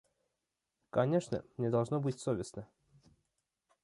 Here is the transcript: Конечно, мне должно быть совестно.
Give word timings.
Конечно, 0.89 1.45
мне 1.57 1.69
должно 1.69 1.99
быть 1.99 2.19
совестно. 2.19 2.67